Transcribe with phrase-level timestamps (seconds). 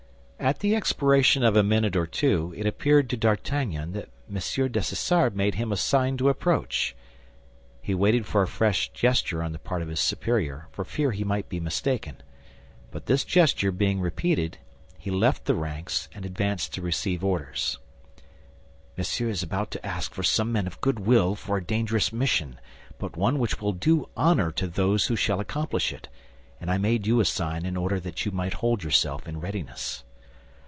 [0.43, 4.71] At the expiration of a minute or two, it appeared to D'Artagnan that M.
[4.71, 6.95] Dessessart made him a sign to approach.
[7.79, 11.23] He waited for a fresh gesture on the part of his superior, for fear he
[11.23, 12.23] might be mistaken;
[12.89, 14.57] but this gesture being repeated,
[14.97, 17.77] he left the ranks, and advanced to receive orders.
[18.97, 22.59] "Monsieur is about to ask for some men of good will for a dangerous mission,
[22.97, 26.09] but one which will do honor to those who shall accomplish it;
[26.59, 30.03] and I made you a sign in order that you might hold yourself in readiness."